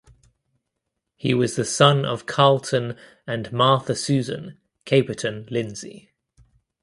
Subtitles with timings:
[1.15, 6.09] He was the son of Carlton and Martha Susan (Caperton) Lindsey.